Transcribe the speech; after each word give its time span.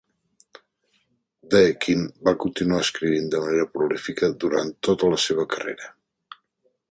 Deakin 1.55 2.01
va 2.29 2.33
continuar 2.45 2.79
escrivint 2.85 3.29
de 3.35 3.41
manera 3.43 3.67
prolífica 3.75 4.29
durant 4.45 4.71
tota 4.89 5.11
la 5.15 5.19
seva 5.27 5.45
carrera. 5.55 5.93